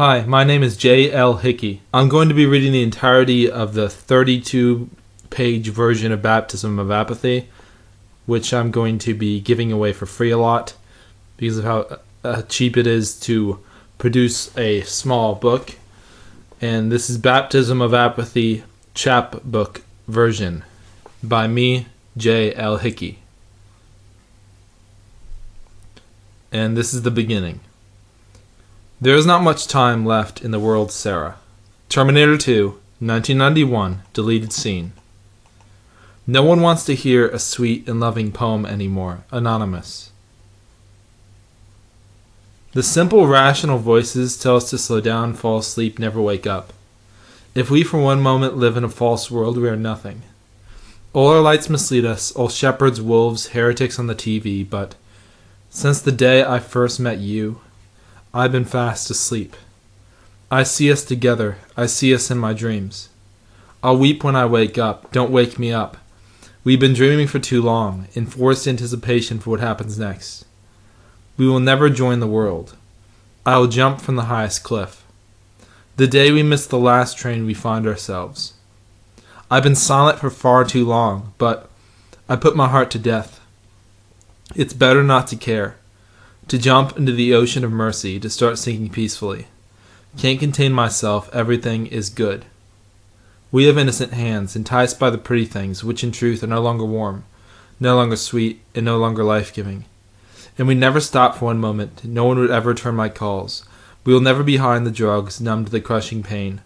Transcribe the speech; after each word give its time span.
Hi, 0.00 0.22
my 0.22 0.44
name 0.44 0.62
is 0.62 0.78
J.L. 0.78 1.34
Hickey. 1.34 1.82
I'm 1.92 2.08
going 2.08 2.30
to 2.30 2.34
be 2.34 2.46
reading 2.46 2.72
the 2.72 2.82
entirety 2.82 3.50
of 3.50 3.74
the 3.74 3.90
32 3.90 4.88
page 5.28 5.68
version 5.68 6.10
of 6.10 6.22
Baptism 6.22 6.78
of 6.78 6.90
Apathy, 6.90 7.50
which 8.24 8.54
I'm 8.54 8.70
going 8.70 8.98
to 9.00 9.12
be 9.12 9.40
giving 9.42 9.70
away 9.70 9.92
for 9.92 10.06
free 10.06 10.30
a 10.30 10.38
lot 10.38 10.72
because 11.36 11.58
of 11.58 11.64
how 11.64 11.98
uh, 12.24 12.40
cheap 12.48 12.78
it 12.78 12.86
is 12.86 13.20
to 13.20 13.62
produce 13.98 14.56
a 14.56 14.80
small 14.84 15.34
book. 15.34 15.76
And 16.62 16.90
this 16.90 17.10
is 17.10 17.18
Baptism 17.18 17.82
of 17.82 17.92
Apathy 17.92 18.64
chapbook 18.94 19.82
version 20.08 20.64
by 21.22 21.46
me, 21.46 21.88
J.L. 22.16 22.78
Hickey. 22.78 23.18
And 26.50 26.74
this 26.74 26.94
is 26.94 27.02
the 27.02 27.10
beginning. 27.10 27.60
There 29.02 29.16
is 29.16 29.24
not 29.24 29.42
much 29.42 29.66
time 29.66 30.04
left 30.04 30.42
in 30.42 30.50
the 30.50 30.60
world, 30.60 30.92
Sarah. 30.92 31.36
Terminator 31.88 32.36
2, 32.36 32.66
1991, 32.98 34.02
deleted 34.12 34.52
scene. 34.52 34.92
No 36.26 36.42
one 36.42 36.60
wants 36.60 36.84
to 36.84 36.94
hear 36.94 37.26
a 37.26 37.38
sweet 37.38 37.88
and 37.88 37.98
loving 37.98 38.30
poem 38.30 38.66
anymore. 38.66 39.24
Anonymous. 39.30 40.10
The 42.74 42.82
simple, 42.82 43.26
rational 43.26 43.78
voices 43.78 44.38
tell 44.38 44.56
us 44.56 44.68
to 44.68 44.76
slow 44.76 45.00
down, 45.00 45.32
fall 45.32 45.56
asleep, 45.56 45.98
never 45.98 46.20
wake 46.20 46.46
up. 46.46 46.74
If 47.54 47.70
we 47.70 47.82
for 47.82 47.98
one 47.98 48.20
moment 48.20 48.58
live 48.58 48.76
in 48.76 48.84
a 48.84 48.90
false 48.90 49.30
world, 49.30 49.56
we 49.56 49.70
are 49.70 49.76
nothing. 49.76 50.20
All 51.14 51.28
our 51.28 51.40
lights 51.40 51.70
mislead 51.70 52.04
us, 52.04 52.32
all 52.32 52.50
shepherds, 52.50 53.00
wolves, 53.00 53.48
heretics 53.48 53.98
on 53.98 54.08
the 54.08 54.14
TV, 54.14 54.68
but 54.68 54.94
since 55.70 56.02
the 56.02 56.12
day 56.12 56.44
I 56.44 56.58
first 56.58 57.00
met 57.00 57.18
you, 57.18 57.62
I've 58.32 58.52
been 58.52 58.64
fast 58.64 59.10
asleep. 59.10 59.56
I 60.52 60.62
see 60.62 60.92
us 60.92 61.04
together. 61.04 61.56
I 61.76 61.86
see 61.86 62.14
us 62.14 62.30
in 62.30 62.38
my 62.38 62.52
dreams. 62.52 63.08
I'll 63.82 63.96
weep 63.96 64.22
when 64.22 64.36
I 64.36 64.46
wake 64.46 64.78
up. 64.78 65.10
Don't 65.10 65.32
wake 65.32 65.58
me 65.58 65.72
up. 65.72 65.96
We've 66.62 66.78
been 66.78 66.94
dreaming 66.94 67.26
for 67.26 67.40
too 67.40 67.60
long, 67.60 68.06
in 68.12 68.26
forced 68.26 68.68
anticipation 68.68 69.40
for 69.40 69.50
what 69.50 69.60
happens 69.60 69.98
next. 69.98 70.44
We 71.36 71.48
will 71.48 71.58
never 71.58 71.90
join 71.90 72.20
the 72.20 72.28
world. 72.28 72.76
I 73.44 73.58
will 73.58 73.66
jump 73.66 74.00
from 74.00 74.14
the 74.14 74.26
highest 74.26 74.62
cliff. 74.62 75.04
The 75.96 76.06
day 76.06 76.30
we 76.30 76.44
miss 76.44 76.66
the 76.66 76.78
last 76.78 77.18
train, 77.18 77.46
we 77.46 77.54
find 77.54 77.84
ourselves. 77.84 78.52
I've 79.50 79.64
been 79.64 79.74
silent 79.74 80.20
for 80.20 80.30
far 80.30 80.64
too 80.64 80.84
long, 80.84 81.34
but 81.36 81.68
I 82.28 82.36
put 82.36 82.54
my 82.54 82.68
heart 82.68 82.92
to 82.92 82.98
death. 83.00 83.40
It's 84.54 84.72
better 84.72 85.02
not 85.02 85.26
to 85.28 85.36
care 85.36 85.79
to 86.48 86.58
jump 86.58 86.96
into 86.96 87.12
the 87.12 87.34
ocean 87.34 87.64
of 87.64 87.72
mercy, 87.72 88.18
to 88.20 88.30
start 88.30 88.58
sinking 88.58 88.90
peacefully. 88.90 89.46
Can't 90.16 90.40
contain 90.40 90.72
myself, 90.72 91.28
everything 91.32 91.86
is 91.86 92.08
good. 92.08 92.44
We 93.52 93.64
have 93.64 93.78
innocent 93.78 94.12
hands, 94.12 94.54
enticed 94.54 94.98
by 94.98 95.10
the 95.10 95.18
pretty 95.18 95.44
things, 95.44 95.82
which 95.82 96.04
in 96.04 96.12
truth 96.12 96.42
are 96.42 96.48
no 96.48 96.60
longer 96.60 96.84
warm, 96.84 97.24
no 97.78 97.96
longer 97.96 98.16
sweet, 98.16 98.60
and 98.74 98.84
no 98.84 98.98
longer 98.98 99.24
life 99.24 99.52
giving. 99.52 99.84
And 100.58 100.68
we 100.68 100.74
never 100.74 101.00
stop 101.00 101.36
for 101.36 101.46
one 101.46 101.58
moment, 101.58 102.04
no 102.04 102.24
one 102.24 102.38
would 102.38 102.50
ever 102.50 102.70
return 102.70 102.94
my 102.94 103.08
calls. 103.08 103.64
We 104.04 104.12
will 104.12 104.20
never 104.20 104.42
be 104.42 104.58
high 104.58 104.76
on 104.76 104.84
the 104.84 104.90
drugs, 104.90 105.40
numb 105.40 105.64
to 105.64 105.70
the 105.70 105.80
crushing 105.80 106.22
pain. 106.22 106.60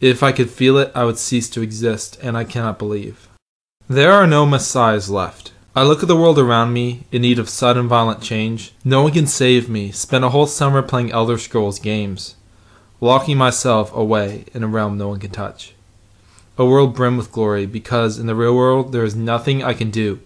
If 0.00 0.22
I 0.22 0.32
could 0.32 0.50
feel 0.50 0.78
it, 0.78 0.90
I 0.94 1.04
would 1.04 1.18
cease 1.18 1.48
to 1.50 1.62
exist, 1.62 2.18
and 2.22 2.36
I 2.36 2.44
cannot 2.44 2.78
believe. 2.78 3.28
There 3.88 4.12
are 4.12 4.26
no 4.26 4.46
messiahs 4.46 5.08
left. 5.10 5.51
I 5.74 5.84
look 5.84 6.02
at 6.02 6.08
the 6.08 6.16
world 6.16 6.38
around 6.38 6.74
me, 6.74 7.04
in 7.10 7.22
need 7.22 7.38
of 7.38 7.48
sudden 7.48 7.88
violent 7.88 8.20
change. 8.20 8.74
No 8.84 9.04
one 9.04 9.12
can 9.12 9.26
save 9.26 9.70
me. 9.70 9.90
Spent 9.90 10.22
a 10.22 10.28
whole 10.28 10.46
summer 10.46 10.82
playing 10.82 11.10
Elder 11.10 11.38
Scrolls 11.38 11.78
games, 11.78 12.36
locking 13.00 13.38
myself 13.38 13.90
away 13.96 14.44
in 14.52 14.62
a 14.62 14.66
realm 14.66 14.98
no 14.98 15.08
one 15.08 15.18
can 15.18 15.30
touch. 15.30 15.72
A 16.58 16.66
world 16.66 16.94
brim 16.94 17.16
with 17.16 17.32
glory, 17.32 17.64
because 17.64 18.18
in 18.18 18.26
the 18.26 18.34
real 18.34 18.54
world 18.54 18.92
there 18.92 19.02
is 19.02 19.16
nothing 19.16 19.64
I 19.64 19.72
can 19.72 19.90
do 19.90 20.20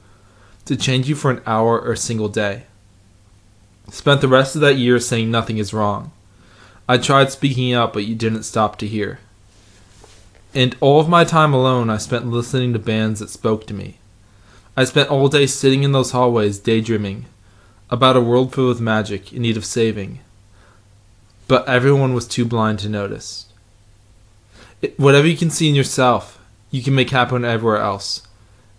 to 0.64 0.76
change 0.76 1.08
you 1.08 1.14
for 1.14 1.30
an 1.30 1.42
hour 1.46 1.80
or 1.80 1.92
a 1.92 1.96
single 1.96 2.28
day. 2.28 2.64
Spent 3.88 4.22
the 4.22 4.26
rest 4.26 4.56
of 4.56 4.62
that 4.62 4.78
year 4.78 4.98
saying 4.98 5.30
nothing 5.30 5.58
is 5.58 5.72
wrong. 5.72 6.10
I 6.88 6.98
tried 6.98 7.30
speaking 7.30 7.72
out, 7.72 7.92
but 7.92 8.04
you 8.04 8.16
didn't 8.16 8.42
stop 8.42 8.78
to 8.78 8.88
hear. 8.88 9.20
And 10.56 10.74
all 10.80 10.98
of 10.98 11.08
my 11.08 11.22
time 11.22 11.54
alone 11.54 11.88
I 11.88 11.98
spent 11.98 12.26
listening 12.26 12.72
to 12.72 12.80
bands 12.80 13.20
that 13.20 13.30
spoke 13.30 13.64
to 13.68 13.74
me 13.74 13.98
I 14.76 14.84
spent 14.84 15.08
all 15.08 15.28
day 15.28 15.46
sitting 15.46 15.84
in 15.84 15.92
those 15.92 16.10
hallways 16.10 16.58
daydreaming 16.58 17.24
about 17.88 18.16
a 18.16 18.20
world 18.20 18.54
filled 18.54 18.68
with 18.68 18.80
magic 18.80 19.32
in 19.32 19.42
need 19.42 19.56
of 19.56 19.64
saving. 19.64 20.20
But 21.48 21.66
everyone 21.68 22.12
was 22.12 22.26
too 22.26 22.44
blind 22.44 22.80
to 22.80 22.88
notice. 22.88 23.46
It, 24.82 24.98
whatever 24.98 25.26
you 25.26 25.36
can 25.36 25.50
see 25.50 25.68
in 25.68 25.74
yourself, 25.74 26.38
you 26.70 26.82
can 26.82 26.94
make 26.94 27.10
happen 27.10 27.44
everywhere 27.44 27.78
else. 27.78 28.26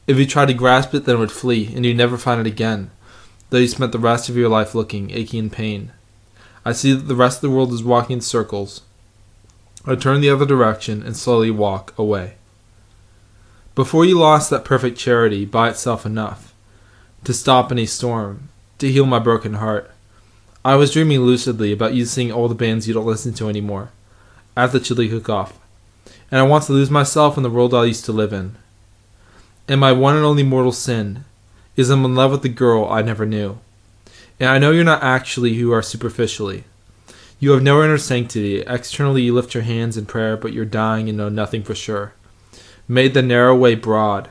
If 0.06 0.18
you 0.18 0.26
try 0.26 0.46
to 0.46 0.54
grasp 0.54 0.94
it, 0.94 1.06
then 1.06 1.16
it 1.16 1.20
would 1.20 1.32
flee, 1.32 1.74
and 1.74 1.86
you'd 1.86 1.98
never 1.98 2.18
find 2.18 2.40
it 2.40 2.48
again, 2.48 2.92
though 3.50 3.58
you 3.58 3.68
spent 3.68 3.92
the 3.92 4.00
rest 4.00 4.30
of 4.30 4.38
your 4.38 4.50
life 4.50 4.76
looking, 4.76 5.12
aching 5.12 5.40
in 5.40 5.50
pain. 5.50 5.92
I 6.64 6.74
see 6.74 6.94
that 6.94 7.08
the 7.08 7.16
rest 7.16 7.38
of 7.38 7.50
the 7.50 7.56
world 7.56 7.74
is 7.74 7.84
walking 7.84 8.16
in 8.16 8.22
circles. 8.22 8.82
I 9.86 9.96
turn 9.96 10.22
the 10.22 10.30
other 10.30 10.46
direction 10.46 11.02
and 11.02 11.16
slowly 11.16 11.50
walk 11.50 11.94
away. 11.98 12.37
Before 13.78 14.06
you 14.06 14.18
lost 14.18 14.50
that 14.50 14.66
perfect 14.66 14.98
charity 14.98 15.46
by 15.46 15.70
itself 15.70 16.04
enough 16.04 16.52
to 17.24 17.32
stop 17.32 17.72
any 17.72 17.86
storm, 17.86 18.50
to 18.80 18.92
heal 18.92 19.06
my 19.06 19.20
broken 19.20 19.54
heart. 19.54 19.92
I 20.66 20.74
was 20.74 20.92
dreaming 20.92 21.20
lucidly 21.20 21.72
about 21.72 21.94
you 21.94 22.06
singing 22.06 22.34
all 22.34 22.48
the 22.48 22.56
bands 22.56 22.88
you 22.88 22.96
don't 22.96 23.06
listen 23.06 23.36
to 23.36 23.50
anymore 23.50 23.90
at 24.56 24.72
the 24.72 24.80
chili 24.80 25.08
cook-off, 25.08 25.60
and 26.32 26.40
I 26.40 26.44
want 26.44 26.64
to 26.64 26.72
lose 26.72 26.90
myself 26.90 27.38
in 27.38 27.44
the 27.44 27.52
world 27.52 27.72
I 27.76 27.86
used 27.86 28.04
to 28.06 28.12
live 28.12 28.34
in. 28.34 28.56
And 29.68 29.80
my 29.80 29.92
one 29.92 30.16
and 30.16 30.26
only 30.26 30.42
mortal 30.42 30.72
sin 30.72 31.24
is 31.76 31.92
I'm 31.92 32.04
in 32.04 32.16
love 32.16 32.32
with 32.32 32.42
the 32.42 32.50
girl 32.50 32.90
I 32.90 33.04
never 33.04 33.28
knew. 33.28 33.60
And 34.40 34.50
I 34.50 34.58
know 34.58 34.72
you're 34.72 34.86
not 34.86 35.04
actually 35.04 35.54
who 35.54 35.60
you 35.60 35.74
are 35.74 35.84
superficially. 35.84 36.64
You 37.40 37.52
have 37.52 37.62
no 37.62 37.84
inner 37.84 38.00
sanctity. 38.00 38.62
Externally, 38.62 39.22
you 39.22 39.36
lift 39.36 39.54
your 39.54 39.62
hands 39.62 39.98
in 39.98 40.08
prayer, 40.08 40.36
but 40.36 40.52
you're 40.52 40.66
dying 40.66 41.10
and 41.10 41.18
know 41.20 41.30
nothing 41.30 41.62
for 41.62 41.76
sure 41.76 42.14
made 42.88 43.14
the 43.14 43.22
narrow 43.22 43.56
way 43.56 43.76
broad, 43.76 44.30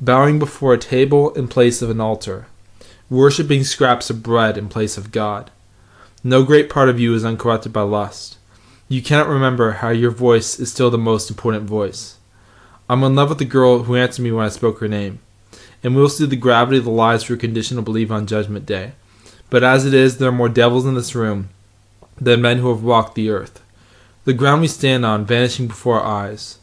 bowing 0.00 0.38
before 0.38 0.74
a 0.74 0.78
table 0.78 1.32
in 1.34 1.48
place 1.48 1.82
of 1.82 1.90
an 1.90 2.00
altar, 2.00 2.46
worshipping 3.08 3.62
scraps 3.64 4.10
of 4.10 4.22
bread 4.22 4.58
in 4.58 4.68
place 4.68 4.96
of 4.96 5.12
God. 5.12 5.50
No 6.24 6.42
great 6.42 6.68
part 6.68 6.88
of 6.88 6.98
you 6.98 7.14
is 7.14 7.24
uncorrupted 7.24 7.72
by 7.72 7.82
lust. 7.82 8.38
You 8.88 9.02
cannot 9.02 9.28
remember 9.28 9.72
how 9.72 9.90
your 9.90 10.10
voice 10.10 10.58
is 10.58 10.72
still 10.72 10.90
the 10.90 10.98
most 10.98 11.30
important 11.30 11.64
voice. 11.64 12.16
I'm 12.88 13.02
in 13.02 13.14
love 13.14 13.28
with 13.28 13.38
the 13.38 13.44
girl 13.44 13.84
who 13.84 13.96
answered 13.96 14.22
me 14.22 14.32
when 14.32 14.44
I 14.44 14.48
spoke 14.48 14.78
her 14.80 14.88
name, 14.88 15.20
and 15.82 15.94
we 15.94 16.02
will 16.02 16.08
see 16.08 16.26
the 16.26 16.36
gravity 16.36 16.78
of 16.78 16.84
the 16.84 16.90
lies 16.90 17.28
we're 17.28 17.36
conditioned 17.36 17.78
to 17.78 17.82
believe 17.82 18.10
on 18.10 18.26
Judgment 18.26 18.66
Day. 18.66 18.92
But 19.50 19.62
as 19.62 19.86
it 19.86 19.94
is, 19.94 20.18
there 20.18 20.28
are 20.28 20.32
more 20.32 20.48
devils 20.48 20.86
in 20.86 20.94
this 20.94 21.14
room 21.14 21.50
than 22.20 22.42
men 22.42 22.58
who 22.58 22.68
have 22.68 22.82
walked 22.82 23.14
the 23.14 23.30
earth. 23.30 23.62
The 24.24 24.32
ground 24.32 24.62
we 24.62 24.68
stand 24.68 25.06
on 25.06 25.24
vanishing 25.24 25.68
before 25.68 26.00
our 26.00 26.24
eyes. 26.28 26.58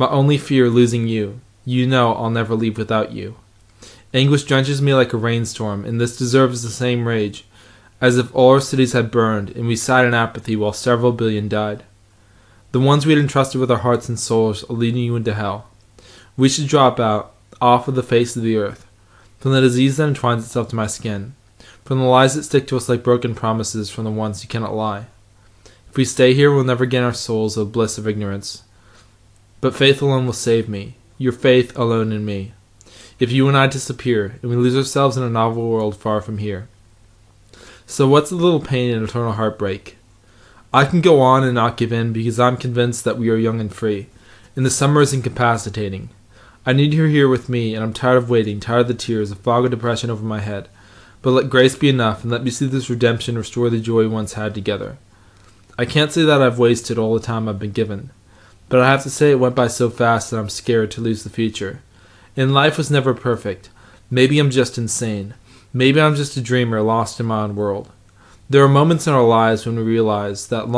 My 0.00 0.08
only 0.08 0.38
fear 0.38 0.70
losing 0.70 1.08
you. 1.08 1.42
You 1.66 1.86
know 1.86 2.14
I'll 2.14 2.30
never 2.30 2.54
leave 2.54 2.78
without 2.78 3.12
you. 3.12 3.36
Anguish 4.14 4.44
drenches 4.44 4.80
me 4.80 4.94
like 4.94 5.12
a 5.12 5.18
rainstorm, 5.18 5.84
and 5.84 6.00
this 6.00 6.16
deserves 6.16 6.62
the 6.62 6.70
same 6.70 7.06
rage, 7.06 7.44
as 8.00 8.16
if 8.16 8.34
all 8.34 8.52
our 8.52 8.62
cities 8.62 8.94
had 8.94 9.10
burned, 9.10 9.50
and 9.50 9.66
we 9.66 9.76
sat 9.76 10.06
in 10.06 10.14
apathy 10.14 10.56
while 10.56 10.72
several 10.72 11.12
billion 11.12 11.50
died. 11.50 11.84
The 12.72 12.80
ones 12.80 13.04
we 13.04 13.12
had 13.12 13.20
entrusted 13.20 13.60
with 13.60 13.70
our 13.70 13.80
hearts 13.80 14.08
and 14.08 14.18
souls 14.18 14.64
are 14.70 14.72
leading 14.72 15.02
you 15.02 15.16
into 15.16 15.34
hell. 15.34 15.66
We 16.34 16.48
should 16.48 16.66
drop 16.66 16.98
out, 16.98 17.34
off 17.60 17.86
of 17.86 17.94
the 17.94 18.02
face 18.02 18.34
of 18.36 18.42
the 18.42 18.56
earth, 18.56 18.86
from 19.38 19.52
the 19.52 19.60
disease 19.60 19.98
that 19.98 20.08
entwines 20.08 20.46
itself 20.46 20.68
to 20.68 20.76
my 20.76 20.86
skin, 20.86 21.34
from 21.84 21.98
the 21.98 22.06
lies 22.06 22.36
that 22.36 22.44
stick 22.44 22.66
to 22.68 22.78
us 22.78 22.88
like 22.88 23.04
broken 23.04 23.34
promises 23.34 23.90
from 23.90 24.04
the 24.04 24.10
ones 24.10 24.40
who 24.40 24.48
cannot 24.48 24.74
lie. 24.74 25.08
If 25.90 25.98
we 25.98 26.06
stay 26.06 26.32
here, 26.32 26.54
we'll 26.54 26.64
never 26.64 26.86
gain 26.86 27.02
our 27.02 27.12
souls 27.12 27.56
the 27.56 27.66
bliss 27.66 27.98
of 27.98 28.08
ignorance. 28.08 28.62
But 29.60 29.74
faith 29.74 30.00
alone 30.00 30.26
will 30.26 30.32
save 30.32 30.68
me, 30.68 30.94
your 31.18 31.32
faith 31.32 31.76
alone 31.78 32.12
in 32.12 32.24
me. 32.24 32.52
If 33.18 33.30
you 33.30 33.46
and 33.46 33.56
I 33.56 33.66
disappear, 33.66 34.38
and 34.40 34.50
we 34.50 34.56
lose 34.56 34.76
ourselves 34.76 35.18
in 35.18 35.22
a 35.22 35.28
novel 35.28 35.68
world 35.68 35.96
far 35.96 36.22
from 36.22 36.38
here. 36.38 36.68
So 37.86 38.08
what's 38.08 38.30
the 38.30 38.36
little 38.36 38.60
pain 38.60 38.94
and 38.94 39.06
eternal 39.06 39.32
heartbreak? 39.32 39.98
I 40.72 40.84
can 40.84 41.00
go 41.00 41.20
on 41.20 41.44
and 41.44 41.54
not 41.54 41.76
give 41.76 41.92
in 41.92 42.12
because 42.12 42.40
I'm 42.40 42.56
convinced 42.56 43.04
that 43.04 43.18
we 43.18 43.28
are 43.28 43.36
young 43.36 43.60
and 43.60 43.74
free, 43.74 44.06
and 44.56 44.64
the 44.64 44.70
summer 44.70 45.02
is 45.02 45.12
incapacitating. 45.12 46.08
I 46.64 46.72
need 46.72 46.94
you 46.94 47.04
here 47.04 47.28
with 47.28 47.48
me, 47.48 47.74
and 47.74 47.82
I'm 47.82 47.92
tired 47.92 48.16
of 48.16 48.30
waiting, 48.30 48.60
tired 48.60 48.82
of 48.82 48.88
the 48.88 48.94
tears, 48.94 49.30
a 49.30 49.36
fog 49.36 49.64
of 49.64 49.72
depression 49.72 50.08
over 50.08 50.24
my 50.24 50.40
head. 50.40 50.68
But 51.20 51.32
let 51.32 51.50
grace 51.50 51.74
be 51.74 51.88
enough, 51.88 52.22
and 52.22 52.30
let 52.30 52.44
me 52.44 52.50
see 52.50 52.66
this 52.66 52.88
redemption 52.88 53.36
restore 53.36 53.68
the 53.68 53.80
joy 53.80 54.02
we 54.02 54.08
once 54.08 54.34
had 54.34 54.54
together. 54.54 54.96
I 55.76 55.84
can't 55.84 56.12
say 56.12 56.22
that 56.22 56.40
I've 56.40 56.58
wasted 56.58 56.96
all 56.96 57.14
the 57.14 57.20
time 57.20 57.48
I've 57.48 57.58
been 57.58 57.72
given. 57.72 58.10
But 58.70 58.80
I 58.80 58.86
have 58.86 59.02
to 59.02 59.10
say 59.10 59.32
it 59.32 59.40
went 59.40 59.56
by 59.56 59.66
so 59.66 59.90
fast 59.90 60.30
that 60.30 60.38
I'm 60.38 60.48
scared 60.48 60.90
to 60.92 61.00
lose 61.00 61.24
the 61.24 61.28
future. 61.28 61.82
And 62.36 62.54
life 62.54 62.78
was 62.78 62.90
never 62.90 63.12
perfect. 63.12 63.68
Maybe 64.10 64.38
I'm 64.38 64.50
just 64.50 64.78
insane. 64.78 65.34
Maybe 65.72 66.00
I'm 66.00 66.14
just 66.14 66.36
a 66.36 66.40
dreamer 66.40 66.80
lost 66.80 67.20
in 67.20 67.26
my 67.26 67.42
own 67.42 67.56
world. 67.56 67.90
There 68.48 68.62
are 68.64 68.68
moments 68.68 69.06
in 69.06 69.12
our 69.12 69.24
lives 69.24 69.66
when 69.66 69.76
we 69.76 69.82
realize 69.82 70.46
that 70.48 70.68